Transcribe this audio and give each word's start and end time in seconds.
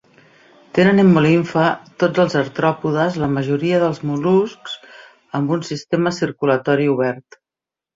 Tenen 0.77 1.01
hemolimfa 1.03 1.65
tots 2.05 2.23
els 2.25 2.39
artròpodes 2.41 3.21
la 3.27 3.31
majoria 3.37 3.85
dels 3.87 4.03
mol·luscs 4.09 4.83
amb 5.43 5.57
un 5.59 5.67
sistema 5.73 6.19
circulatori 6.23 6.95
obert. 6.99 7.45